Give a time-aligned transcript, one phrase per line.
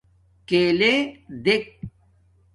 [0.47, 0.93] کݵلݺ
[1.43, 1.63] دݵک.